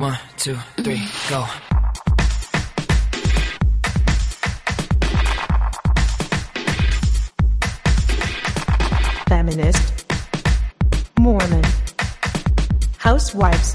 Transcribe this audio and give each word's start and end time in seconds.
One, 0.00 0.16
two, 0.36 0.54
three, 0.76 1.02
go. 1.28 1.44
feminist, 9.28 10.06
Mormon, 11.18 11.64
housewives, 12.98 13.74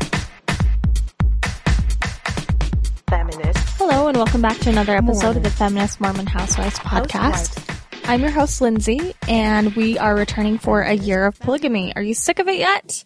feminist, 3.09 3.59
Hello, 3.77 4.07
and 4.07 4.17
welcome 4.17 4.41
back 4.41 4.57
to 4.59 4.69
another 4.69 4.95
episode 4.95 5.23
Mormon. 5.23 5.37
of 5.37 5.43
the 5.43 5.49
Feminist 5.51 6.01
Mormon 6.01 6.25
Housewives 6.25 6.79
podcast. 6.79 7.11
Housewives. 7.11 7.67
I'm 8.05 8.21
your 8.21 8.31
host, 8.31 8.59
Lindsay, 8.61 9.13
and 9.27 9.75
we 9.75 9.97
are 9.97 10.15
returning 10.15 10.57
for 10.57 10.81
a 10.81 10.93
year 10.93 11.25
of 11.25 11.39
polygamy. 11.39 11.95
Are 11.95 12.01
you 12.01 12.13
sick 12.13 12.39
of 12.39 12.47
it 12.47 12.57
yet? 12.57 13.03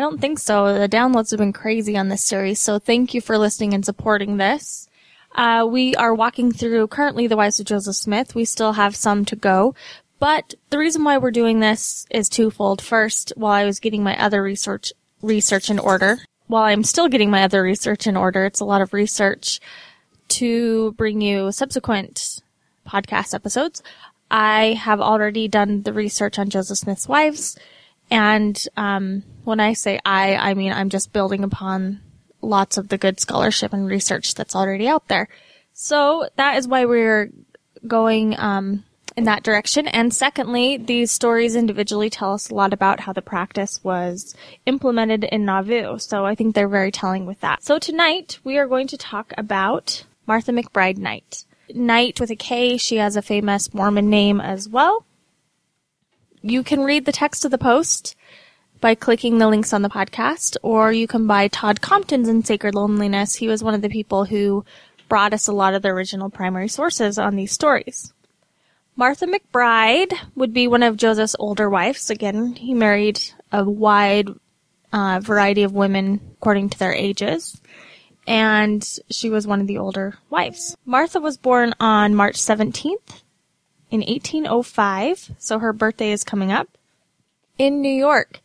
I 0.00 0.02
don't 0.02 0.18
think 0.18 0.38
so. 0.38 0.78
The 0.78 0.88
downloads 0.88 1.30
have 1.30 1.40
been 1.40 1.52
crazy 1.52 1.94
on 1.94 2.08
this 2.08 2.24
series, 2.24 2.58
so 2.58 2.78
thank 2.78 3.12
you 3.12 3.20
for 3.20 3.36
listening 3.36 3.74
and 3.74 3.84
supporting 3.84 4.38
this. 4.38 4.88
Uh, 5.34 5.68
we 5.70 5.94
are 5.94 6.14
walking 6.14 6.52
through 6.52 6.86
currently 6.86 7.26
the 7.26 7.36
Wives 7.36 7.60
of 7.60 7.66
Joseph 7.66 7.96
Smith. 7.96 8.34
We 8.34 8.46
still 8.46 8.72
have 8.72 8.96
some 8.96 9.26
to 9.26 9.36
go, 9.36 9.74
but 10.18 10.54
the 10.70 10.78
reason 10.78 11.04
why 11.04 11.18
we're 11.18 11.30
doing 11.30 11.60
this 11.60 12.06
is 12.08 12.30
twofold. 12.30 12.80
First, 12.80 13.34
while 13.36 13.52
I 13.52 13.66
was 13.66 13.78
getting 13.78 14.02
my 14.02 14.18
other 14.18 14.42
research 14.42 14.94
research 15.20 15.68
in 15.68 15.78
order, 15.78 16.16
while 16.46 16.62
I'm 16.62 16.82
still 16.82 17.08
getting 17.08 17.30
my 17.30 17.42
other 17.42 17.62
research 17.62 18.06
in 18.06 18.16
order, 18.16 18.46
it's 18.46 18.60
a 18.60 18.64
lot 18.64 18.80
of 18.80 18.94
research 18.94 19.60
to 20.28 20.92
bring 20.92 21.20
you 21.20 21.52
subsequent 21.52 22.40
podcast 22.88 23.34
episodes. 23.34 23.82
I 24.30 24.78
have 24.80 25.02
already 25.02 25.46
done 25.46 25.82
the 25.82 25.92
research 25.92 26.38
on 26.38 26.48
Joseph 26.48 26.78
Smith's 26.78 27.06
wives, 27.06 27.58
and 28.10 28.62
um, 28.76 29.22
when 29.44 29.60
I 29.60 29.74
say 29.74 30.00
I, 30.04 30.36
I 30.36 30.54
mean 30.54 30.72
I'm 30.72 30.90
just 30.90 31.12
building 31.12 31.44
upon 31.44 32.00
lots 32.42 32.78
of 32.78 32.88
the 32.88 32.98
good 32.98 33.20
scholarship 33.20 33.72
and 33.72 33.86
research 33.86 34.34
that's 34.34 34.56
already 34.56 34.88
out 34.88 35.08
there. 35.08 35.28
So 35.72 36.28
that 36.36 36.58
is 36.58 36.68
why 36.68 36.84
we're 36.84 37.30
going 37.86 38.38
um, 38.38 38.84
in 39.16 39.24
that 39.24 39.42
direction. 39.42 39.86
And 39.88 40.12
secondly, 40.12 40.76
these 40.76 41.10
stories 41.10 41.56
individually 41.56 42.10
tell 42.10 42.34
us 42.34 42.50
a 42.50 42.54
lot 42.54 42.72
about 42.72 43.00
how 43.00 43.12
the 43.12 43.22
practice 43.22 43.82
was 43.82 44.34
implemented 44.66 45.24
in 45.24 45.44
Nauvoo. 45.44 45.98
So 45.98 46.24
I 46.24 46.34
think 46.34 46.54
they're 46.54 46.68
very 46.68 46.92
telling 46.92 47.26
with 47.26 47.40
that. 47.40 47.62
So 47.62 47.78
tonight 47.78 48.38
we 48.44 48.58
are 48.58 48.66
going 48.66 48.86
to 48.88 48.96
talk 48.96 49.32
about 49.36 50.04
Martha 50.26 50.52
McBride 50.52 50.98
Knight. 50.98 51.44
Knight 51.72 52.20
with 52.20 52.30
a 52.30 52.36
K. 52.36 52.76
She 52.76 52.96
has 52.96 53.16
a 53.16 53.22
famous 53.22 53.72
Mormon 53.72 54.10
name 54.10 54.40
as 54.40 54.68
well. 54.68 55.04
You 56.42 56.62
can 56.62 56.80
read 56.80 57.04
the 57.04 57.12
text 57.12 57.44
of 57.44 57.50
the 57.50 57.58
post 57.58 58.16
by 58.80 58.94
clicking 58.94 59.36
the 59.36 59.48
links 59.48 59.74
on 59.74 59.82
the 59.82 59.90
podcast, 59.90 60.56
or 60.62 60.90
you 60.90 61.06
can 61.06 61.26
buy 61.26 61.48
Todd 61.48 61.82
Compton's 61.82 62.28
In 62.28 62.42
Sacred 62.42 62.74
Loneliness. 62.74 63.34
He 63.34 63.46
was 63.46 63.62
one 63.62 63.74
of 63.74 63.82
the 63.82 63.90
people 63.90 64.24
who 64.24 64.64
brought 65.08 65.34
us 65.34 65.48
a 65.48 65.52
lot 65.52 65.74
of 65.74 65.82
the 65.82 65.88
original 65.88 66.30
primary 66.30 66.68
sources 66.68 67.18
on 67.18 67.36
these 67.36 67.52
stories. 67.52 68.14
Martha 68.96 69.26
McBride 69.26 70.14
would 70.34 70.54
be 70.54 70.66
one 70.66 70.82
of 70.82 70.96
Joseph's 70.96 71.36
older 71.38 71.68
wives. 71.68 72.08
Again, 72.08 72.54
he 72.54 72.72
married 72.72 73.20
a 73.52 73.62
wide 73.62 74.28
uh, 74.94 75.20
variety 75.22 75.62
of 75.62 75.72
women 75.72 76.20
according 76.38 76.70
to 76.70 76.78
their 76.78 76.94
ages, 76.94 77.60
and 78.26 78.82
she 79.10 79.28
was 79.28 79.46
one 79.46 79.60
of 79.60 79.66
the 79.66 79.78
older 79.78 80.16
wives. 80.30 80.74
Martha 80.86 81.20
was 81.20 81.36
born 81.36 81.74
on 81.80 82.14
March 82.14 82.36
17th 82.36 83.22
in 83.90 84.00
1805, 84.00 85.32
so 85.38 85.58
her 85.58 85.72
birthday 85.72 86.12
is 86.12 86.24
coming 86.24 86.52
up 86.52 86.68
in 87.58 87.80
New 87.80 87.92
York. 87.92 88.40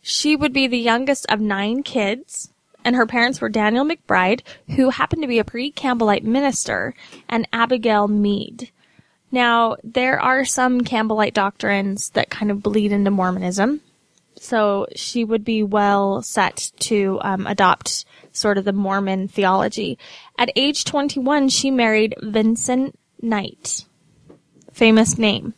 She 0.00 0.36
would 0.36 0.52
be 0.52 0.66
the 0.66 0.78
youngest 0.78 1.26
of 1.28 1.40
nine 1.40 1.82
kids, 1.82 2.50
and 2.84 2.96
her 2.96 3.06
parents 3.06 3.40
were 3.40 3.48
Daniel 3.48 3.84
McBride, 3.84 4.42
who 4.76 4.90
happened 4.90 5.22
to 5.22 5.28
be 5.28 5.38
a 5.38 5.44
pre-Campbellite 5.44 6.24
minister, 6.24 6.94
and 7.28 7.48
Abigail 7.52 8.08
Mead. 8.08 8.70
Now, 9.30 9.76
there 9.82 10.20
are 10.20 10.44
some 10.44 10.82
Campbellite 10.82 11.32
doctrines 11.32 12.10
that 12.10 12.30
kind 12.30 12.50
of 12.50 12.62
bleed 12.62 12.92
into 12.92 13.10
Mormonism, 13.10 13.80
so 14.36 14.86
she 14.94 15.24
would 15.24 15.44
be 15.44 15.62
well 15.62 16.20
set 16.22 16.72
to 16.80 17.18
um, 17.22 17.46
adopt 17.46 18.04
sort 18.32 18.58
of 18.58 18.64
the 18.64 18.72
Mormon 18.72 19.28
theology. 19.28 19.98
At 20.38 20.50
age 20.56 20.84
21, 20.84 21.48
she 21.48 21.70
married 21.70 22.14
Vincent 22.20 22.98
Knight, 23.20 23.84
famous 24.72 25.18
name 25.18 25.54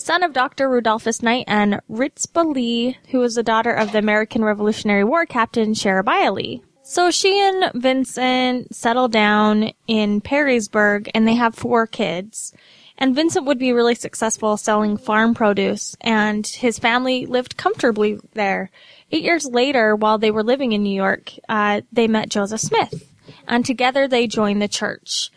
son 0.00 0.22
of 0.22 0.32
Dr. 0.32 0.68
Rudolphus 0.68 1.22
Knight 1.22 1.44
and 1.46 1.80
Rizpah 1.88 2.42
Lee, 2.42 2.96
who 3.10 3.18
was 3.18 3.34
the 3.34 3.42
daughter 3.42 3.72
of 3.72 3.92
the 3.92 3.98
American 3.98 4.42
Revolutionary 4.42 5.04
War 5.04 5.26
captain 5.26 5.74
Sherebiah 5.74 6.32
Lee. 6.32 6.62
So 6.82 7.10
she 7.10 7.38
and 7.38 7.70
Vincent 7.74 8.74
settle 8.74 9.08
down 9.08 9.70
in 9.86 10.20
Perrysburg 10.20 11.10
and 11.14 11.28
they 11.28 11.34
have 11.34 11.54
four 11.54 11.86
kids. 11.86 12.52
And 12.98 13.14
Vincent 13.14 13.46
would 13.46 13.58
be 13.58 13.72
really 13.72 13.94
successful 13.94 14.56
selling 14.56 14.96
farm 14.96 15.34
produce 15.34 15.96
and 16.00 16.46
his 16.46 16.78
family 16.78 17.26
lived 17.26 17.56
comfortably 17.56 18.18
there. 18.34 18.70
Eight 19.12 19.22
years 19.22 19.46
later, 19.46 19.94
while 19.94 20.18
they 20.18 20.30
were 20.30 20.42
living 20.42 20.72
in 20.72 20.82
New 20.82 20.94
York, 20.94 21.32
uh, 21.48 21.82
they 21.92 22.08
met 22.08 22.28
Joseph 22.28 22.60
Smith 22.60 23.14
and 23.46 23.64
together 23.64 24.08
they 24.08 24.26
joined 24.26 24.60
the 24.60 24.68
church. 24.68 25.30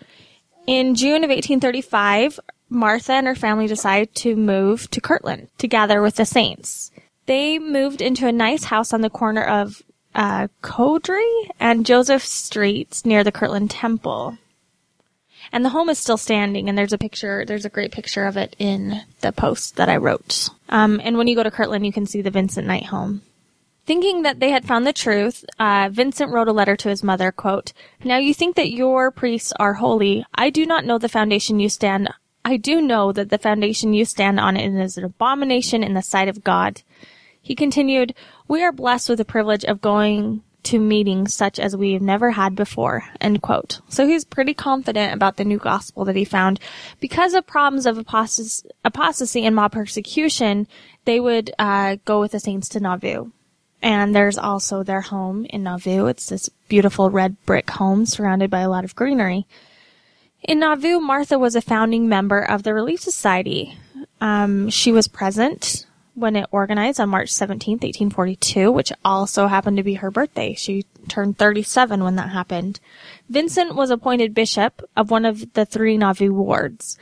In 0.65 0.95
June 0.95 1.25
of 1.25 1.29
1835, 1.29 2.39
Martha 2.73 3.13
and 3.13 3.27
her 3.27 3.35
family 3.35 3.67
decided 3.67 4.13
to 4.15 4.35
move 4.35 4.89
to 4.91 4.99
Kirtland 4.99 5.47
to 5.59 5.67
gather 5.67 6.01
with 6.01 6.15
the 6.15 6.25
saints. 6.25 6.91
They 7.25 7.59
moved 7.59 8.01
into 8.01 8.27
a 8.27 8.31
nice 8.31 8.65
house 8.65 8.91
on 8.91 9.01
the 9.01 9.09
corner 9.09 9.43
of 9.43 9.81
uh, 10.15 10.47
Cowdery 10.61 11.49
and 11.59 11.85
Joseph 11.85 12.25
Streets 12.25 13.05
near 13.05 13.23
the 13.23 13.31
Kirtland 13.31 13.71
Temple. 13.71 14.37
And 15.51 15.63
the 15.63 15.69
home 15.69 15.89
is 15.89 15.99
still 15.99 16.17
standing, 16.17 16.67
and 16.67 16.77
there's 16.77 16.93
a 16.93 16.97
picture, 16.97 17.45
there's 17.45 17.65
a 17.65 17.69
great 17.69 17.91
picture 17.91 18.25
of 18.25 18.37
it 18.37 18.55
in 18.57 19.01
the 19.21 19.31
post 19.31 19.75
that 19.75 19.89
I 19.89 19.97
wrote. 19.97 20.49
Um, 20.69 20.99
and 21.03 21.17
when 21.17 21.27
you 21.27 21.35
go 21.35 21.43
to 21.43 21.51
Kirtland, 21.51 21.85
you 21.85 21.93
can 21.93 22.05
see 22.05 22.21
the 22.21 22.31
Vincent 22.31 22.65
Knight 22.65 22.85
home. 22.85 23.21
Thinking 23.85 24.21
that 24.21 24.39
they 24.39 24.49
had 24.49 24.65
found 24.65 24.87
the 24.87 24.93
truth, 24.93 25.43
uh, 25.59 25.89
Vincent 25.91 26.31
wrote 26.31 26.47
a 26.47 26.53
letter 26.53 26.77
to 26.77 26.89
his 26.89 27.03
mother, 27.03 27.31
quote, 27.31 27.73
Now 28.03 28.17
you 28.17 28.33
think 28.33 28.55
that 28.55 28.71
your 28.71 29.11
priests 29.11 29.51
are 29.59 29.73
holy. 29.73 30.25
I 30.33 30.49
do 30.49 30.65
not 30.65 30.85
know 30.85 30.97
the 30.97 31.09
foundation 31.09 31.59
you 31.59 31.67
stand 31.67 32.07
I 32.45 32.57
do 32.57 32.81
know 32.81 33.11
that 33.11 33.29
the 33.29 33.37
foundation 33.37 33.93
you 33.93 34.05
stand 34.05 34.39
on 34.39 34.57
is 34.57 34.97
an 34.97 35.05
abomination 35.05 35.83
in 35.83 35.93
the 35.93 36.01
sight 36.01 36.27
of 36.27 36.43
God. 36.43 36.81
He 37.41 37.55
continued, 37.55 38.13
We 38.47 38.63
are 38.63 38.71
blessed 38.71 39.09
with 39.09 39.17
the 39.17 39.25
privilege 39.25 39.63
of 39.63 39.81
going 39.81 40.43
to 40.63 40.79
meetings 40.79 41.33
such 41.33 41.59
as 41.59 41.75
we 41.75 41.93
have 41.93 42.01
never 42.01 42.31
had 42.31 42.55
before. 42.55 43.03
End 43.19 43.41
quote. 43.41 43.81
So 43.89 44.07
he's 44.07 44.23
pretty 44.23 44.53
confident 44.53 45.13
about 45.13 45.37
the 45.37 45.43
new 45.43 45.57
gospel 45.57 46.05
that 46.05 46.15
he 46.15 46.25
found. 46.25 46.59
Because 46.99 47.33
of 47.33 47.45
problems 47.45 47.85
of 47.85 47.97
apostas- 47.97 48.65
apostasy 48.83 49.45
and 49.45 49.55
mob 49.55 49.73
persecution, 49.73 50.67
they 51.05 51.19
would 51.19 51.51
uh, 51.59 51.97
go 52.05 52.21
with 52.21 52.31
the 52.31 52.39
saints 52.39 52.69
to 52.69 52.79
Nauvoo. 52.79 53.31
And 53.81 54.15
there's 54.15 54.37
also 54.37 54.83
their 54.83 55.01
home 55.01 55.45
in 55.49 55.63
Nauvoo. 55.63 56.05
It's 56.05 56.29
this 56.29 56.49
beautiful 56.69 57.09
red 57.09 57.35
brick 57.45 57.69
home 57.69 58.05
surrounded 58.05 58.49
by 58.49 58.61
a 58.61 58.69
lot 58.69 58.85
of 58.85 58.95
greenery. 58.95 59.45
In 60.43 60.59
Nauvoo, 60.59 60.99
Martha 60.99 61.39
was 61.39 61.55
a 61.55 61.61
founding 61.61 62.09
member 62.09 62.41
of 62.41 62.63
the 62.63 62.73
Relief 62.73 62.99
Society. 62.99 63.77
Um, 64.19 64.69
she 64.69 64.91
was 64.91 65.07
present 65.07 65.85
when 66.15 66.35
it 66.35 66.47
organized 66.51 66.99
on 66.99 67.09
March 67.09 67.29
17, 67.31 67.75
1842, 67.75 68.69
which 68.69 68.91
also 69.05 69.47
happened 69.47 69.77
to 69.77 69.83
be 69.83 69.95
her 69.95 70.11
birthday. 70.11 70.53
She 70.53 70.85
turned 71.07 71.37
37 71.37 72.03
when 72.03 72.17
that 72.17 72.29
happened. 72.29 72.81
Vincent 73.29 73.75
was 73.75 73.89
appointed 73.89 74.33
bishop 74.33 74.81
of 74.97 75.09
one 75.09 75.23
of 75.23 75.53
the 75.53 75.65
three 75.65 75.97
Nauvoo 75.97 76.33
wards. 76.33 76.97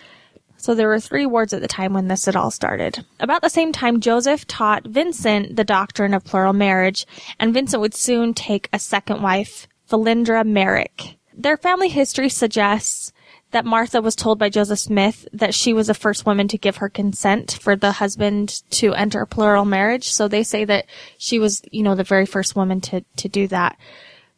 So 0.57 0.75
there 0.75 0.87
were 0.87 0.99
three 0.99 1.25
wards 1.25 1.51
at 1.51 1.61
the 1.61 1.67
time 1.67 1.93
when 1.93 2.07
this 2.07 2.25
had 2.25 2.35
all 2.35 2.51
started. 2.51 3.03
About 3.19 3.41
the 3.41 3.49
same 3.49 3.71
time, 3.71 3.99
Joseph 3.99 4.45
taught 4.45 4.85
Vincent 4.85 5.55
the 5.55 5.63
doctrine 5.63 6.13
of 6.13 6.23
plural 6.23 6.53
marriage, 6.53 7.07
and 7.39 7.55
Vincent 7.55 7.81
would 7.81 7.95
soon 7.95 8.35
take 8.35 8.69
a 8.71 8.77
second 8.77 9.23
wife, 9.23 9.67
Philindra 9.89 10.45
Merrick. 10.45 11.17
Their 11.33 11.57
family 11.57 11.89
history 11.89 12.29
suggests 12.29 13.10
that 13.51 13.65
Martha 13.65 14.01
was 14.01 14.15
told 14.15 14.39
by 14.39 14.49
Joseph 14.49 14.79
Smith 14.79 15.27
that 15.33 15.53
she 15.53 15.73
was 15.73 15.87
the 15.87 15.93
first 15.93 16.25
woman 16.25 16.47
to 16.47 16.57
give 16.57 16.77
her 16.77 16.89
consent 16.89 17.59
for 17.61 17.75
the 17.75 17.93
husband 17.93 18.63
to 18.71 18.93
enter 18.93 19.25
plural 19.25 19.65
marriage. 19.65 20.09
So 20.11 20.27
they 20.27 20.43
say 20.43 20.65
that 20.65 20.85
she 21.17 21.39
was, 21.39 21.61
you 21.71 21.83
know, 21.83 21.95
the 21.95 22.03
very 22.03 22.25
first 22.25 22.55
woman 22.55 22.81
to, 22.81 23.03
to 23.17 23.29
do 23.29 23.47
that. 23.47 23.77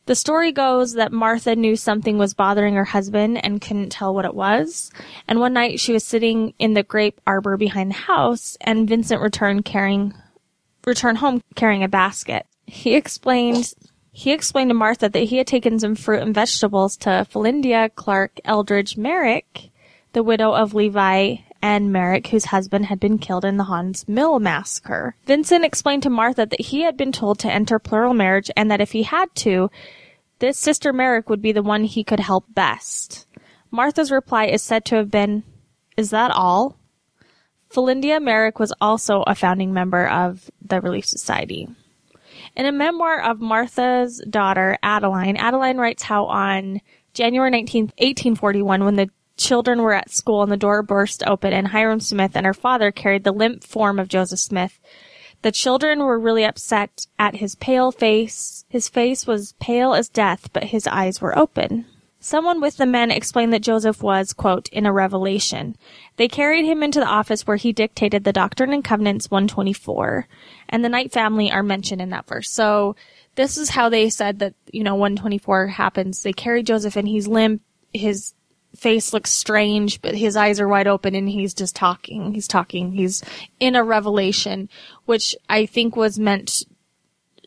The 0.06 0.16
story 0.16 0.52
goes 0.52 0.94
that 0.94 1.14
Martha 1.14 1.56
knew 1.56 1.78
something 1.78 2.18
was 2.18 2.34
bothering 2.34 2.74
her 2.76 2.84
husband 2.84 3.44
and 3.44 3.62
couldn't 3.62 3.92
tell 3.92 4.14
what 4.14 4.26
it 4.26 4.36
was. 4.36 4.92
And 5.30 5.40
one 5.40 5.54
night 5.54 5.80
she 5.80 5.94
was 5.94 6.04
sitting 6.04 6.54
in 6.60 6.74
the 6.74 6.84
grape 6.84 7.22
arbor 7.26 7.56
behind 7.56 7.92
the 7.92 7.96
house 7.96 8.58
and 8.60 8.90
Vincent 8.90 9.22
returned 9.22 9.64
carrying, 9.64 10.14
returned 10.86 11.20
home 11.20 11.42
carrying 11.56 11.84
a 11.84 11.88
basket. 11.88 12.46
He 12.66 12.96
explained 12.96 13.74
he 14.16 14.32
explained 14.32 14.70
to 14.70 14.76
Martha 14.76 15.10
that 15.10 15.24
he 15.24 15.38
had 15.38 15.48
taken 15.48 15.80
some 15.80 15.96
fruit 15.96 16.22
and 16.22 16.36
vegetables 16.36 16.96
to 16.98 17.26
Philindia 17.30 17.90
Clark 17.96 18.40
Eldridge 18.46 18.96
Merrick, 18.96 19.72
the 20.14 20.22
widow 20.22 20.54
of 20.54 20.76
Levi 20.76 21.38
and 21.64 21.92
Merrick, 21.92 22.28
whose 22.28 22.46
husband 22.46 22.86
had 22.86 23.00
been 23.00 23.18
killed 23.18 23.44
in 23.44 23.58
the 23.58 23.64
Haun's 23.64 24.08
Mill 24.08 24.40
massacre. 24.40 25.16
Vincent 25.26 25.66
explained 25.66 26.04
to 26.04 26.12
Martha 26.12 26.46
that 26.46 26.62
he 26.62 26.82
had 26.82 26.96
been 26.96 27.12
told 27.12 27.40
to 27.40 27.52
enter 27.52 27.80
plural 27.80 28.14
marriage 28.14 28.52
and 28.56 28.70
that 28.70 28.82
if 28.82 28.92
he 28.92 29.02
had 29.02 29.34
to, 29.36 29.72
this 30.38 30.60
sister 30.60 30.94
Merrick 30.94 31.28
would 31.28 31.42
be 31.42 31.52
the 31.52 31.64
one 31.64 31.84
he 31.84 32.04
could 32.04 32.20
help 32.20 32.46
best. 32.54 33.26
Martha's 33.72 34.12
reply 34.12 34.46
is 34.46 34.62
said 34.62 34.86
to 34.86 34.96
have 34.96 35.10
been, 35.10 35.42
Is 35.98 36.12
that 36.12 36.30
all? 36.30 36.78
Philindia 37.72 38.22
Merrick 38.22 38.60
was 38.60 38.74
also 38.80 39.24
a 39.24 39.34
founding 39.34 39.74
member 39.74 40.08
of 40.08 40.52
the 40.62 40.80
Relief 40.82 41.06
Society. 41.06 41.68
In 42.56 42.66
a 42.66 42.72
memoir 42.72 43.20
of 43.20 43.40
Martha's 43.40 44.24
daughter, 44.30 44.78
Adeline, 44.84 45.38
Adeline 45.38 45.78
writes 45.78 46.04
how 46.04 46.26
on 46.26 46.82
January 47.14 47.50
19, 47.50 47.86
1841, 47.98 48.86
when 48.86 48.96
the 48.96 49.10
children 49.38 49.82
were 49.82 49.94
at 49.94 50.12
school 50.12 50.44
and 50.44 50.52
the 50.52 50.58
door 50.58 50.84
burst 50.84 51.24
open 51.26 51.52
and 51.52 51.68
Hyrum 51.68 52.00
Smith 52.00 52.36
and 52.36 52.46
her 52.46 52.54
father 52.54 52.92
carried 52.92 53.24
the 53.24 53.32
limp 53.32 53.64
form 53.64 54.00
of 54.00 54.08
Joseph 54.08 54.40
Smith, 54.40 54.80
the 55.42 55.52
children 55.52 56.00
were 56.00 56.20
really 56.20 56.46
upset 56.46 57.08
at 57.18 57.38
his 57.38 57.56
pale 57.56 57.92
face. 57.92 58.66
His 58.70 58.88
face 58.88 59.26
was 59.26 59.56
pale 59.60 59.94
as 59.94 60.08
death, 60.08 60.50
but 60.54 60.66
his 60.66 60.88
eyes 60.88 61.20
were 61.20 61.38
open. 61.38 61.86
Someone 62.24 62.62
with 62.62 62.78
the 62.78 62.86
men 62.86 63.12
explained 63.12 63.52
that 63.52 63.64
Joseph 63.64 64.02
was, 64.02 64.32
quote, 64.32 64.70
in 64.70 64.86
a 64.86 64.94
revelation. 64.94 65.76
They 66.16 66.30
carried 66.30 66.64
him 66.64 66.82
into 66.82 67.02
the 67.02 67.06
office 67.06 67.46
where 67.46 67.58
he 67.58 67.74
dictated 67.74 68.24
the 68.24 68.32
Doctrine 68.32 68.72
and 68.72 68.82
Covenants 68.82 69.30
124, 69.30 70.30
and 70.70 70.86
the 70.86 70.90
Knight 70.90 71.12
family 71.12 71.52
are 71.52 71.62
mentioned 71.62 72.02
in 72.02 72.12
that 72.12 72.26
verse. 72.26 72.50
So 72.50 72.96
this 73.36 73.58
is 73.58 73.72
how 73.72 73.90
they 73.90 74.10
said 74.10 74.40
that, 74.40 74.54
you 74.72 74.86
know, 74.86 74.96
124 74.96 75.68
happens. 75.68 76.24
They 76.24 76.32
carry 76.32 76.64
Joseph 76.64 76.96
and 76.96 77.10
he's 77.10 77.28
limp, 77.28 77.62
his 77.92 78.34
face 78.74 79.12
looks 79.12 79.30
strange, 79.30 80.02
but 80.02 80.16
his 80.16 80.38
eyes 80.38 80.62
are 80.62 80.68
wide 80.68 80.88
open 80.88 81.16
and 81.16 81.28
he's 81.28 81.54
just 81.54 81.76
talking. 81.76 82.34
He's 82.34 82.48
talking. 82.48 82.94
He's 82.94 83.22
in 83.60 83.76
a 83.76 83.84
revelation, 83.84 84.70
which 85.04 85.36
I 85.50 85.66
think 85.66 85.98
was 85.98 86.18
meant 86.18 86.64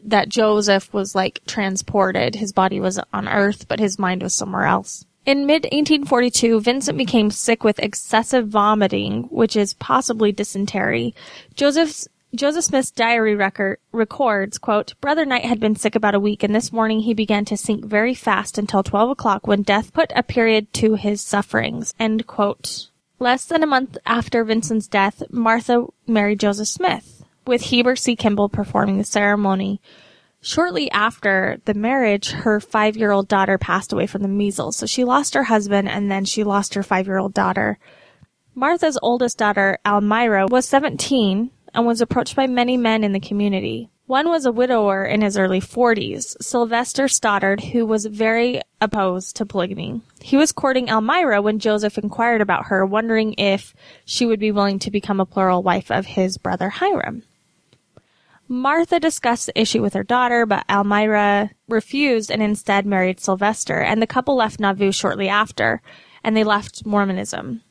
that 0.07 0.29
Joseph 0.29 0.93
was 0.93 1.15
like 1.15 1.41
transported. 1.47 2.35
His 2.35 2.53
body 2.53 2.81
was 2.81 2.99
on 3.13 3.29
earth, 3.29 3.69
but 3.69 3.81
his 3.81 3.99
mind 3.99 4.23
was 4.23 4.35
somewhere 4.35 4.65
else. 4.65 5.05
In 5.27 5.47
mid 5.47 5.65
1842, 5.65 6.61
Vincent 6.61 6.97
became 6.97 7.31
sick 7.33 7.65
with 7.65 7.81
excessive 7.81 8.49
vomiting, 8.49 9.25
which 9.25 9.57
is 9.57 9.75
possibly 9.75 10.31
dysentery. 10.31 11.15
Joseph's 11.55 12.09
Joseph 12.35 12.65
Smith's 12.65 12.91
diary 12.91 13.35
record 13.35 13.79
records, 13.93 14.59
quote, 14.59 14.95
Brother 15.01 15.25
Knight 15.25 15.45
had 15.45 15.59
been 15.59 15.75
sick 15.75 15.95
about 15.95 16.15
a 16.15 16.21
week, 16.21 16.43
and 16.43 16.55
this 16.55 16.73
morning 16.73 17.01
he 17.01 17.15
began 17.15 17.45
to 17.47 17.57
sink 17.57 17.85
very 17.85 18.15
fast 18.15 18.59
until 18.59 18.83
12 18.83 19.11
o'clock 19.11 19.47
when 19.47 19.63
death 19.63 19.93
put 19.93 20.13
a 20.15 20.23
period 20.23 20.73
to 20.75 20.95
his 20.95 21.23
sufferings, 21.23 21.95
end 21.99 22.27
quote. 22.27 22.91
Less 23.19 23.47
than 23.47 23.63
a 23.63 23.67
month 23.67 23.97
after 24.05 24.45
Vincent's 24.45 24.87
death, 24.87 25.23
Martha 25.31 25.87
married 26.07 26.41
Joseph 26.41 26.69
Smith 26.69 27.16
with 27.49 27.63
Heber 27.63 27.97
C. 27.97 28.17
Kimball 28.17 28.49
performing 28.49 28.99
the 28.99 29.05
ceremony. 29.05 29.81
Shortly 30.41 30.91
after 30.91 31.61
the 31.65 31.75
marriage, 31.75 32.31
her 32.31 32.61
five 32.61 32.97
year 32.97 33.11
old 33.11 33.29
daughter 33.29 33.59
passed 33.59 33.93
away 33.93 34.07
from 34.07 34.23
the 34.23 34.29
measles. 34.29 34.77
So 34.77 34.87
she 34.87 35.05
lost 35.05 35.35
her 35.35 35.45
husband 35.45 35.89
and 35.89 36.11
then 36.11 36.25
she 36.25 36.45
lost 36.45 36.75
her 36.75 36.83
five 36.83 37.07
year 37.07 37.19
old 37.19 37.35
daughter. 37.35 37.79
Martha's 38.55 38.99
oldest 39.03 39.39
daughter, 39.39 39.79
Almira, 39.85 40.47
was 40.47 40.67
17 40.67 41.51
and 41.75 41.87
was 41.87 42.01
approached 42.01 42.37
by 42.37 42.47
many 42.47 42.77
men 42.77 43.05
in 43.05 43.13
the 43.13 43.21
community. 43.21 43.91
One 44.07 44.29
was 44.29 44.47
a 44.47 44.53
widower 44.53 45.05
in 45.05 45.21
his 45.21 45.37
early 45.37 45.61
40s, 45.61 46.41
Sylvester 46.41 47.09
Stoddard, 47.09 47.61
who 47.61 47.85
was 47.85 48.07
very 48.07 48.63
opposed 48.81 49.35
to 49.37 49.47
polygamy. 49.47 50.01
He 50.23 50.37
was 50.37 50.53
courting 50.53 50.89
Almira 50.89 51.43
when 51.43 51.59
Joseph 51.59 51.99
inquired 51.99 52.41
about 52.41 52.67
her, 52.67 52.87
wondering 52.87 53.35
if 53.37 53.75
she 54.05 54.25
would 54.25 54.39
be 54.39 54.53
willing 54.53 54.79
to 54.79 54.93
become 54.93 55.19
a 55.19 55.27
plural 55.27 55.65
wife 55.65 55.91
of 55.91 56.07
his 56.07 56.39
brother 56.39 56.71
Hyrum. 56.71 57.25
Martha 58.49 59.01
discussed 59.01 59.47
the 59.47 59.61
issue 59.61 59.83
with 59.83 59.95
her 59.95 60.05
daughter, 60.05 60.47
but 60.47 60.65
Almira 60.71 61.51
refused 61.69 62.31
and 62.31 62.43
instead 62.43 62.87
married 62.87 63.21
Sylvester, 63.21 63.81
and 63.81 64.01
the 64.01 64.07
couple 64.07 64.37
left 64.37 64.61
Nauvoo 64.61 64.93
shortly 64.93 65.29
after, 65.29 65.83
and 66.23 66.37
they 66.37 66.45
left 66.45 66.87
Mormonism. 66.87 67.63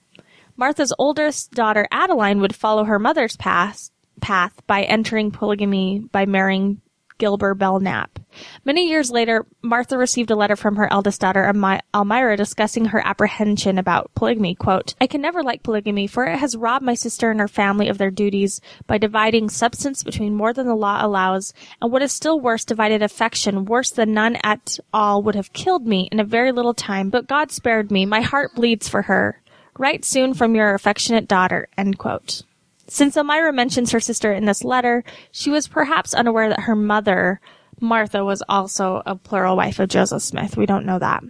Martha's 0.58 0.94
oldest 0.98 1.52
daughter, 1.52 1.88
Adeline, 1.92 2.40
would 2.40 2.56
follow 2.56 2.84
her 2.86 3.00
mother's 3.00 3.38
path, 3.38 3.90
path 4.22 4.54
by 4.68 4.84
entering 4.84 5.32
polygamy 5.32 6.00
by 6.12 6.26
marrying 6.26 6.82
Gilbert 7.18 7.56
Belknap. 7.56 8.20
Many 8.66 8.90
years 8.90 9.12
later, 9.12 9.46
Martha 9.62 9.98
received 9.98 10.32
a 10.32 10.36
letter 10.36 10.56
from 10.56 10.76
her 10.76 10.92
eldest 10.92 11.22
daughter, 11.22 11.46
Almira, 11.94 12.36
discussing 12.36 12.86
her 12.86 13.06
apprehension 13.06 13.78
about 13.78 14.12
polygamy. 14.16 14.56
Quote, 14.56 14.94
I 15.00 15.08
can 15.08 15.22
never 15.22 15.42
like 15.42 15.64
polygamy, 15.64 16.08
for 16.08 16.26
it 16.26 16.38
has 16.40 16.58
robbed 16.58 16.86
my 16.86 16.94
sister 16.94 17.32
and 17.32 17.40
her 17.40 17.48
family 17.48 17.88
of 17.88 17.98
their 17.98 18.12
duties 18.12 18.60
by 18.88 18.98
dividing 18.98 19.50
substance 19.50 20.04
between 20.04 20.36
more 20.36 20.52
than 20.54 20.68
the 20.68 20.76
law 20.76 21.06
allows, 21.06 21.54
and 21.82 21.92
what 21.92 22.02
is 22.02 22.12
still 22.12 22.40
worse, 22.40 22.66
divided 22.66 23.02
affection, 23.02 23.66
worse 23.66 23.92
than 23.92 24.14
none 24.14 24.38
at 24.44 24.80
all 24.94 25.24
would 25.24 25.36
have 25.36 25.54
killed 25.54 25.88
me 25.88 26.10
in 26.12 26.20
a 26.20 26.26
very 26.26 26.52
little 26.52 26.74
time, 26.74 27.10
but 27.10 27.28
God 27.28 27.52
spared 27.52 27.92
me. 27.92 28.06
My 28.06 28.22
heart 28.22 28.56
bleeds 28.56 28.90
for 28.90 29.04
her. 29.04 29.42
Write 29.78 30.06
soon 30.06 30.34
from 30.34 30.56
your 30.56 30.74
affectionate 30.74 31.28
daughter. 31.28 31.68
End 31.78 31.98
quote. 31.98 32.44
Since 32.88 33.18
Almira 33.18 33.52
mentions 33.52 33.92
her 33.92 34.00
sister 34.00 34.32
in 34.32 34.46
this 34.46 34.64
letter, 34.64 35.04
she 35.32 35.50
was 35.50 35.68
perhaps 35.68 36.14
unaware 36.14 36.50
that 36.50 36.62
her 36.62 36.76
mother, 36.76 37.40
Martha, 37.80 38.24
was 38.24 38.44
also 38.48 39.02
a 39.06 39.16
plural 39.16 39.58
wife 39.58 39.80
of 39.80 39.90
Joseph 39.90 40.22
Smith. 40.22 40.56
We 40.56 40.66
don't 40.66 40.86
know 40.86 41.00
that. 41.00 41.24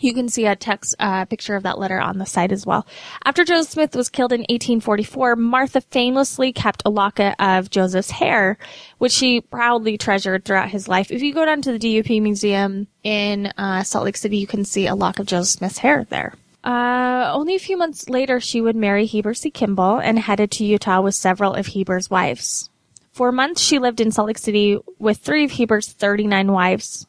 You 0.00 0.12
can 0.12 0.28
see 0.28 0.44
a 0.44 0.54
text 0.54 0.94
uh, 0.98 1.24
picture 1.24 1.56
of 1.56 1.62
that 1.62 1.78
letter 1.78 1.98
on 1.98 2.18
the 2.18 2.26
site 2.26 2.52
as 2.52 2.66
well. 2.66 2.86
After 3.24 3.42
Joseph 3.42 3.72
Smith 3.72 3.96
was 3.96 4.10
killed 4.10 4.32
in 4.32 4.40
1844, 4.40 5.36
Martha 5.36 5.80
famously 5.80 6.52
kept 6.52 6.82
a 6.84 6.90
locket 6.90 7.34
of 7.38 7.70
Joseph's 7.70 8.10
hair, 8.10 8.58
which 8.98 9.12
she 9.12 9.40
proudly 9.40 9.96
treasured 9.96 10.44
throughout 10.44 10.68
his 10.68 10.88
life. 10.88 11.10
If 11.10 11.22
you 11.22 11.32
go 11.32 11.46
down 11.46 11.62
to 11.62 11.72
the 11.72 11.78
DUP 11.78 12.20
Museum 12.20 12.86
in 13.02 13.46
uh, 13.56 13.82
Salt 13.82 14.04
Lake 14.04 14.18
City, 14.18 14.36
you 14.36 14.46
can 14.46 14.66
see 14.66 14.86
a 14.86 14.94
lock 14.94 15.18
of 15.18 15.26
Joseph 15.26 15.58
Smith's 15.58 15.78
hair 15.78 16.04
there. 16.10 16.34
Uh, 16.68 17.30
only 17.32 17.54
a 17.54 17.58
few 17.58 17.78
months 17.78 18.10
later, 18.10 18.38
she 18.40 18.60
would 18.60 18.76
marry 18.76 19.06
Heber 19.06 19.32
C. 19.32 19.50
Kimball 19.50 20.00
and 20.00 20.18
headed 20.18 20.50
to 20.50 20.66
Utah 20.66 21.00
with 21.00 21.14
several 21.14 21.54
of 21.54 21.68
Heber's 21.68 22.10
wives. 22.10 22.68
For 23.10 23.32
months, 23.32 23.62
she 23.62 23.78
lived 23.78 24.02
in 24.02 24.12
Salt 24.12 24.26
Lake 24.26 24.36
City 24.36 24.78
with 24.98 25.16
three 25.16 25.44
of 25.44 25.52
Heber's 25.52 25.88
39 25.88 26.52
wives. 26.52 27.06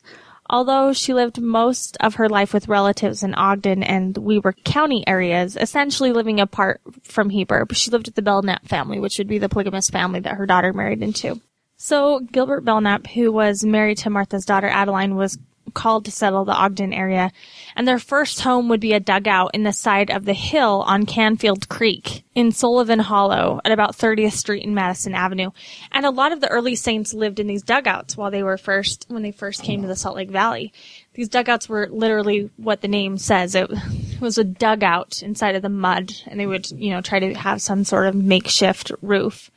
Although 0.49 0.93
she 0.93 1.13
lived 1.13 1.41
most 1.41 1.97
of 1.99 2.15
her 2.15 2.29
life 2.29 2.53
with 2.53 2.69
relatives 2.69 3.21
in 3.21 3.35
Ogden 3.35 3.83
and 3.83 4.17
Weber 4.17 4.53
County 4.63 5.05
areas, 5.05 5.57
essentially 5.57 6.13
living 6.13 6.39
apart 6.39 6.79
from 7.03 7.29
Heber, 7.29 7.67
she 7.73 7.91
lived 7.91 8.07
with 8.07 8.15
the 8.15 8.21
Belknap 8.21 8.65
family, 8.65 8.97
which 8.97 9.17
would 9.17 9.27
be 9.27 9.39
the 9.39 9.49
polygamous 9.49 9.89
family 9.89 10.21
that 10.21 10.35
her 10.35 10.45
daughter 10.45 10.71
married 10.71 11.03
into. 11.03 11.41
So 11.75 12.21
Gilbert 12.21 12.61
Belknap, 12.61 13.07
who 13.07 13.29
was 13.29 13.65
married 13.65 13.97
to 13.99 14.09
Martha's 14.09 14.45
daughter 14.45 14.67
Adeline, 14.67 15.17
was 15.17 15.37
called 15.69 16.05
to 16.05 16.11
settle 16.11 16.45
the 16.45 16.53
Ogden 16.53 16.93
area, 16.93 17.31
and 17.75 17.87
their 17.87 17.99
first 17.99 18.41
home 18.41 18.69
would 18.69 18.79
be 18.79 18.93
a 18.93 18.99
dugout 18.99 19.51
in 19.53 19.63
the 19.63 19.73
side 19.73 20.09
of 20.09 20.25
the 20.25 20.33
hill 20.33 20.83
on 20.87 21.05
Canfield 21.05 21.69
Creek 21.69 22.23
in 22.35 22.51
Sullivan 22.51 22.99
Hollow 22.99 23.59
at 23.65 23.71
about 23.71 23.97
30th 23.97 24.33
Street 24.33 24.65
and 24.65 24.75
Madison 24.75 25.13
Avenue. 25.13 25.51
And 25.91 26.05
a 26.05 26.09
lot 26.09 26.31
of 26.31 26.41
the 26.41 26.47
early 26.47 26.75
saints 26.75 27.13
lived 27.13 27.39
in 27.39 27.47
these 27.47 27.63
dugouts 27.63 28.15
while 28.15 28.31
they 28.31 28.43
were 28.43 28.57
first, 28.57 29.05
when 29.09 29.23
they 29.23 29.31
first 29.31 29.63
came 29.63 29.81
to 29.81 29.87
the 29.87 29.95
Salt 29.95 30.15
Lake 30.15 30.31
Valley. 30.31 30.71
These 31.13 31.29
dugouts 31.29 31.67
were 31.67 31.87
literally 31.89 32.49
what 32.57 32.81
the 32.81 32.87
name 32.87 33.17
says. 33.17 33.55
It, 33.55 33.69
it 33.71 34.21
was 34.21 34.37
a 34.37 34.43
dugout 34.43 35.21
inside 35.21 35.55
of 35.55 35.61
the 35.61 35.69
mud, 35.69 36.13
and 36.27 36.39
they 36.39 36.45
would, 36.45 36.69
you 36.71 36.91
know, 36.91 37.01
try 37.01 37.19
to 37.19 37.33
have 37.33 37.61
some 37.61 37.83
sort 37.83 38.07
of 38.07 38.15
makeshift 38.15 38.91
roof. 39.01 39.51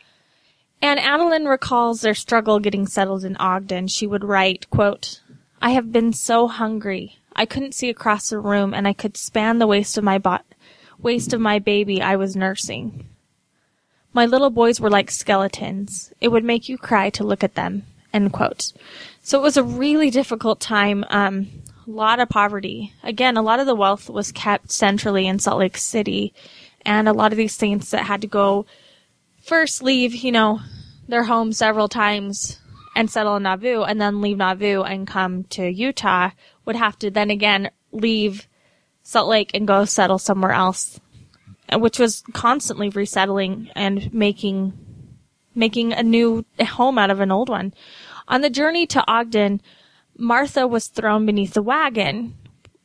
And 0.83 0.99
Adeline 0.99 1.45
recalls 1.45 2.01
their 2.01 2.15
struggle 2.15 2.59
getting 2.59 2.89
settled 2.89 3.25
in 3.25 3.37
Ogden. 3.37 3.87
She 3.87 4.09
would 4.09 4.25
write, 4.25 4.69
quote, 4.71 5.21
I 5.63 5.71
have 5.71 5.93
been 5.93 6.13
so 6.13 6.49
hungry. 6.49 7.19
I 7.37 7.47
couldn't 7.47 7.77
see 7.77 7.89
across 7.89 8.29
the 8.29 8.41
room 8.41 8.75
and 8.75 8.89
I 8.89 8.93
could 8.93 9.17
span 9.17 9.59
the 9.59 9.67
waist 9.69 9.97
of 9.97 10.03
my 10.03 10.21
waist 10.99 11.33
of 11.33 11.41
my 11.41 11.61
baby 11.61 12.03
I 12.03 12.17
was 12.17 12.35
nursing. 12.35 13.07
My 14.13 14.27
little 14.27 14.51
boys 14.51 14.81
were 14.81 14.91
like 14.91 15.11
skeletons. 15.11 16.13
It 16.21 16.29
would 16.29 16.43
make 16.43 16.69
you 16.69 16.77
cry 16.77 17.11
to 17.11 17.25
look 17.25 17.45
at 17.45 17.55
them. 17.55 17.85
End 18.13 18.33
quote. 18.33 18.73
So 19.23 19.39
it 19.39 19.43
was 19.43 19.57
a 19.57 19.63
really 19.63 20.11
difficult 20.11 20.59
time. 20.59 21.05
Um, 21.09 21.47
a 21.87 21.91
lot 21.91 22.19
of 22.19 22.29
poverty. 22.29 22.93
Again, 23.05 23.37
a 23.37 23.43
lot 23.43 23.61
of 23.61 23.67
the 23.67 23.75
wealth 23.77 24.11
was 24.11 24.33
kept 24.33 24.73
centrally 24.73 25.29
in 25.29 25.39
Salt 25.39 25.61
Lake 25.61 25.79
City, 25.79 26.35
and 26.85 27.09
a 27.09 27.13
lot 27.13 27.33
of 27.33 27.39
these 27.39 27.55
saints 27.55 27.91
that 27.91 28.05
had 28.05 28.21
to 28.21 28.27
go 28.27 28.67
first 29.43 29.83
leave, 29.83 30.15
you 30.15 30.33
know, 30.33 30.61
their 31.09 31.25
home 31.25 31.53
several 31.53 31.89
times 31.89 32.59
and 32.95 33.11
settle 33.11 33.37
in 33.37 33.45
Nauvoo 33.45 33.83
and 33.83 34.01
then 34.01 34.21
leave 34.21 34.37
Nauvoo 34.37 34.83
and 34.83 35.07
come 35.07 35.45
to 35.45 35.69
Utah 35.69 36.31
would 36.65 36.77
have 36.77 36.99
to 37.01 37.11
then 37.11 37.31
again 37.31 37.71
leave 37.91 38.49
Salt 39.03 39.29
Lake 39.29 39.51
and 39.55 39.67
go 39.67 39.85
settle 39.85 40.19
somewhere 40.19 40.53
else, 40.53 41.01
which 41.73 41.99
was 41.99 42.23
constantly 42.33 42.89
resettling 42.89 43.71
and 43.75 44.13
making 44.13 44.73
making 45.55 45.93
a 45.93 46.03
new 46.03 46.45
home 46.61 46.99
out 46.99 47.11
of 47.11 47.21
an 47.21 47.31
old 47.31 47.49
one. 47.49 47.75
On 48.29 48.41
the 48.41 48.49
journey 48.49 48.87
to 48.87 49.05
Ogden, 49.07 49.61
Martha 50.17 50.67
was 50.67 50.89
thrown 50.89 51.27
beneath 51.27 51.53
the 51.53 51.63
wagon, 51.63 52.35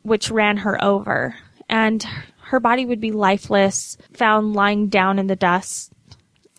which 0.01 0.31
ran 0.31 0.57
her 0.57 0.83
over, 0.83 1.35
and 1.69 2.05
her 2.41 2.59
body 2.59 2.85
would 2.85 2.99
be 2.99 3.11
lifeless, 3.11 3.97
found 4.13 4.53
lying 4.53 4.87
down 4.87 5.19
in 5.19 5.27
the 5.27 5.35
dust 5.35 5.93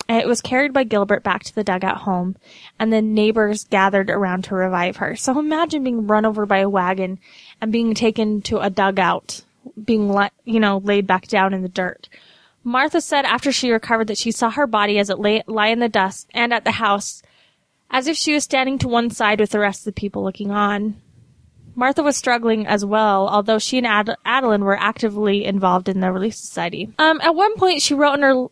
it 0.09 0.27
was 0.27 0.41
carried 0.41 0.73
by 0.73 0.85
Gilbert 0.85 1.23
back 1.23 1.45
to 1.45 1.55
the 1.55 1.65
dugout 1.65 1.99
home, 1.99 2.37
and 2.79 2.93
the 2.93 3.03
neighbors 3.03 3.65
gathered 3.65 4.09
around 4.09 4.45
to 4.45 4.55
revive 4.55 4.97
her. 4.97 5.17
So 5.17 5.39
imagine 5.39 5.85
being 5.85 6.07
run 6.07 6.25
over 6.25 6.47
by 6.47 6.59
a 6.59 6.69
wagon 6.69 7.19
and 7.61 7.71
being 7.71 7.95
taken 7.95 8.41
to 8.43 8.59
a 8.59 8.71
dugout, 8.71 9.43
being 9.85 10.09
let, 10.09 10.33
you 10.45 10.61
know, 10.61 10.79
laid 10.79 11.07
back 11.07 11.27
down 11.29 11.53
in 11.53 11.63
the 11.63 11.69
dirt. 11.69 12.09
Martha 12.65 13.01
said 13.01 13.25
after 13.25 13.53
she 13.53 13.71
recovered 13.71 14.09
that 14.09 14.19
she 14.19 14.33
saw 14.33 14.51
her 14.51 14.67
body 14.67 14.99
as 14.99 15.11
it 15.11 15.19
lay, 15.19 15.43
lie 15.47 15.69
in 15.69 15.79
the 15.79 15.89
dust 15.89 16.29
and 16.33 16.53
at 16.53 16.65
the 16.65 16.73
house, 16.73 17.23
as 17.91 18.07
if 18.07 18.17
she 18.17 18.33
was 18.33 18.45
standing 18.45 18.79
to 18.79 18.89
one 18.89 19.11
side 19.11 19.41
with 19.41 19.51
the 19.51 19.59
rest 19.59 19.81
of 19.81 19.85
the 19.95 20.01
people 20.01 20.25
looking 20.25 20.51
on. 20.51 20.97
Martha 21.79 22.03
was 22.03 22.17
struggling 22.17 22.67
as 22.67 22.85
well, 22.85 23.29
although 23.29 23.61
she 23.61 23.79
and 23.79 23.87
Ad- 23.87 24.17
Adeline 24.25 24.65
were 24.65 24.77
actively 24.77 25.45
involved 25.45 25.89
in 25.89 26.01
the 26.01 26.11
Relief 26.11 26.35
Society. 26.35 26.91
Um, 26.99 27.21
at 27.23 27.37
one 27.37 27.55
point, 27.55 27.83
she 27.83 27.95
wrote 27.95 28.15
in 28.15 28.23
her 28.23 28.47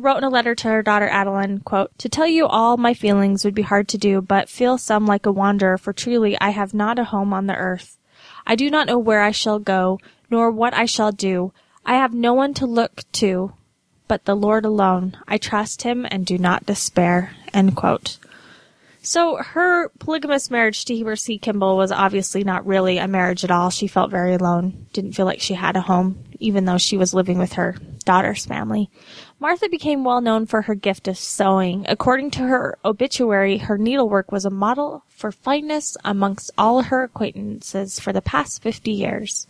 wrote 0.00 0.16
in 0.16 0.24
a 0.24 0.30
letter 0.30 0.54
to 0.54 0.68
her 0.68 0.82
daughter 0.82 1.06
Adeline, 1.06 1.60
"quote 1.60 1.90
To 1.98 2.08
tell 2.08 2.26
you 2.26 2.46
all 2.46 2.78
my 2.78 2.94
feelings 2.94 3.44
would 3.44 3.54
be 3.54 3.60
hard 3.60 3.86
to 3.88 3.98
do, 3.98 4.22
but 4.22 4.48
feel 4.48 4.78
some 4.78 5.04
like 5.04 5.26
a 5.26 5.30
wanderer, 5.30 5.76
for 5.76 5.92
truly 5.92 6.40
I 6.40 6.50
have 6.50 6.72
not 6.72 6.98
a 6.98 7.04
home 7.04 7.34
on 7.34 7.48
the 7.48 7.54
earth. 7.54 7.98
I 8.46 8.54
do 8.56 8.70
not 8.70 8.86
know 8.86 8.98
where 8.98 9.20
I 9.20 9.30
shall 9.30 9.58
go, 9.58 9.98
nor 10.30 10.50
what 10.50 10.72
I 10.72 10.86
shall 10.86 11.12
do. 11.12 11.52
I 11.84 11.96
have 11.96 12.14
no 12.14 12.32
one 12.32 12.54
to 12.54 12.64
look 12.64 13.02
to, 13.12 13.52
but 14.08 14.24
the 14.24 14.34
Lord 14.34 14.64
alone. 14.64 15.18
I 15.28 15.36
trust 15.36 15.82
Him 15.82 16.06
and 16.10 16.24
do 16.24 16.38
not 16.38 16.64
despair." 16.64 17.32
End 17.52 17.76
quote. 17.76 18.16
So 19.04 19.36
her 19.36 19.90
polygamous 19.98 20.50
marriage 20.50 20.86
to 20.86 20.94
Heber 20.96 21.14
C. 21.14 21.36
Kimball 21.36 21.76
was 21.76 21.92
obviously 21.92 22.42
not 22.42 22.66
really 22.66 22.96
a 22.96 23.06
marriage 23.06 23.44
at 23.44 23.50
all. 23.50 23.68
She 23.68 23.86
felt 23.86 24.10
very 24.10 24.32
alone, 24.32 24.86
didn't 24.94 25.12
feel 25.12 25.26
like 25.26 25.42
she 25.42 25.52
had 25.52 25.76
a 25.76 25.82
home, 25.82 26.24
even 26.40 26.64
though 26.64 26.78
she 26.78 26.96
was 26.96 27.12
living 27.12 27.38
with 27.38 27.52
her 27.52 27.76
daughter's 28.06 28.46
family. 28.46 28.88
Martha 29.38 29.68
became 29.68 30.04
well 30.04 30.22
known 30.22 30.46
for 30.46 30.62
her 30.62 30.74
gift 30.74 31.06
of 31.06 31.18
sewing. 31.18 31.84
According 31.86 32.30
to 32.32 32.40
her 32.44 32.78
obituary, 32.82 33.58
her 33.58 33.76
needlework 33.76 34.32
was 34.32 34.46
a 34.46 34.50
model 34.50 35.04
for 35.10 35.30
fineness 35.30 35.98
amongst 36.02 36.50
all 36.56 36.84
her 36.84 37.02
acquaintances 37.02 38.00
for 38.00 38.10
the 38.10 38.22
past 38.22 38.62
50 38.62 38.90
years. 38.90 39.46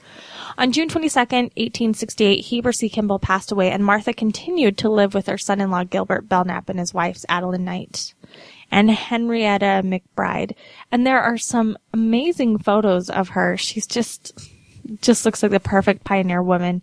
On 0.59 0.73
June 0.73 0.89
22, 0.89 1.17
1868, 1.17 2.41
Heber 2.47 2.73
C. 2.73 2.89
Kimball 2.89 3.21
passed 3.21 3.53
away 3.53 3.71
and 3.71 3.85
Martha 3.85 4.13
continued 4.13 4.79
to 4.79 4.91
live 4.91 5.15
with 5.15 5.29
her 5.29 5.39
son-in-law 5.39 5.85
Gilbert 5.85 6.29
Belknap 6.29 6.69
and 6.69 6.81
his 6.81 6.93
wife 6.93 7.25
Adeline 7.29 7.65
Knight 7.65 8.15
and 8.71 8.91
Henrietta 8.91 9.83
McBride. 9.85 10.53
And 10.91 11.07
there 11.07 11.21
are 11.21 11.39
some 11.39 11.77
amazing 11.93 12.59
photos 12.59 13.11
of 13.11 13.31
her. 13.31 13.57
She's 13.57 13.87
just, 13.87 14.51
just 15.01 15.25
looks 15.25 15.43
like 15.43 15.53
the 15.53 15.61
perfect 15.61 16.05
pioneer 16.05 16.43
woman. 16.43 16.83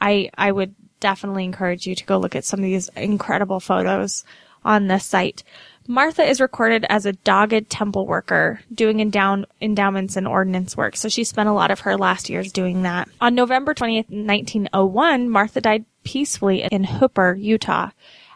I, 0.00 0.30
I 0.36 0.52
would 0.52 0.74
definitely 1.00 1.44
encourage 1.44 1.86
you 1.86 1.94
to 1.94 2.04
go 2.04 2.18
look 2.18 2.36
at 2.36 2.44
some 2.44 2.60
of 2.60 2.64
these 2.64 2.88
incredible 2.96 3.60
photos 3.60 4.24
on 4.64 4.86
this 4.86 5.04
site. 5.04 5.42
Martha 5.88 6.22
is 6.22 6.40
recorded 6.40 6.86
as 6.88 7.06
a 7.06 7.12
dogged 7.12 7.68
temple 7.68 8.06
worker 8.06 8.60
doing 8.72 8.98
endow- 8.98 9.44
endowments 9.60 10.16
and 10.16 10.28
ordinance 10.28 10.76
work, 10.76 10.96
so 10.96 11.08
she 11.08 11.24
spent 11.24 11.48
a 11.48 11.52
lot 11.52 11.72
of 11.72 11.80
her 11.80 11.96
last 11.96 12.30
years 12.30 12.52
doing 12.52 12.82
that. 12.82 13.08
On 13.20 13.34
November 13.34 13.74
20th, 13.74 14.08
1901, 14.08 15.28
Martha 15.28 15.60
died 15.60 15.84
peacefully 16.04 16.64
in 16.70 16.84
Hooper, 16.84 17.34
Utah 17.34 17.90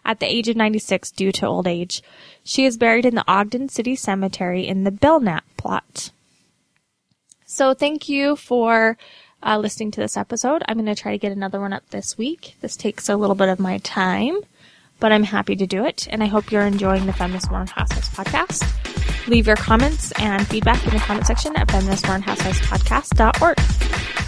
at 0.06 0.20
the 0.20 0.26
age 0.26 0.48
of 0.48 0.56
96 0.56 1.10
due 1.10 1.32
to 1.32 1.46
old 1.46 1.66
age. 1.66 2.02
She 2.44 2.64
is 2.64 2.78
buried 2.78 3.04
in 3.04 3.16
the 3.16 3.24
Ogden 3.28 3.68
City 3.68 3.96
Cemetery 3.96 4.66
in 4.66 4.84
the 4.84 4.90
Belknap 4.90 5.44
plot. 5.58 6.10
So 7.44 7.74
thank 7.74 8.08
you 8.08 8.36
for 8.36 8.96
uh, 9.42 9.58
listening 9.58 9.90
to 9.92 10.00
this 10.00 10.16
episode. 10.16 10.62
I'm 10.66 10.76
going 10.76 10.86
to 10.86 11.00
try 11.00 11.12
to 11.12 11.18
get 11.18 11.32
another 11.32 11.60
one 11.60 11.72
up 11.72 11.88
this 11.90 12.16
week. 12.16 12.56
This 12.60 12.76
takes 12.76 13.08
a 13.08 13.16
little 13.16 13.36
bit 13.36 13.48
of 13.48 13.58
my 13.58 13.78
time, 13.78 14.40
but 15.00 15.12
I'm 15.12 15.24
happy 15.24 15.56
to 15.56 15.66
do 15.66 15.84
it. 15.84 16.06
And 16.10 16.22
I 16.22 16.26
hope 16.26 16.50
you're 16.50 16.62
enjoying 16.62 17.06
the 17.06 17.12
Feminist 17.12 17.50
Mormon 17.50 17.68
Housewives 17.68 18.08
podcast. 18.10 19.28
Leave 19.28 19.46
your 19.46 19.56
comments 19.56 20.12
and 20.12 20.46
feedback 20.46 20.84
in 20.86 20.94
the 20.94 21.00
comment 21.00 21.26
section 21.26 21.56
at 21.56 21.68
feministmormonhousewivespodcast.org. 21.68 24.25